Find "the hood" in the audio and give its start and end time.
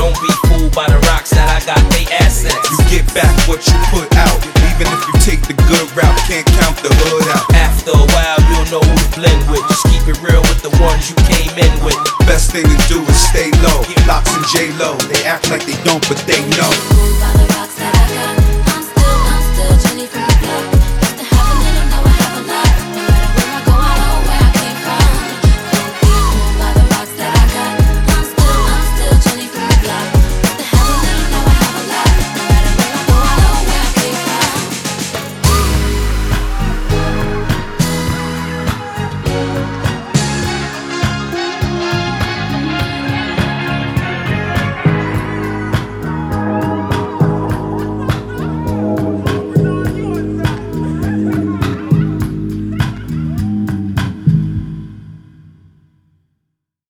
6.80-7.28